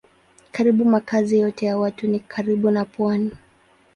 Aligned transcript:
Karibu 0.51 0.85
makazi 0.85 1.39
yote 1.39 1.65
ya 1.65 1.77
watu 1.77 2.07
ni 2.07 2.19
karibu 2.19 2.71
na 2.71 2.85
pwani. 2.85 3.31